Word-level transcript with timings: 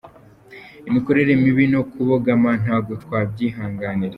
Imikorere 0.89 1.31
mibi 1.43 1.65
no 1.73 1.81
kubogama 1.91 2.49
ntago 2.61 2.91
twabyihanganira. 3.03 4.09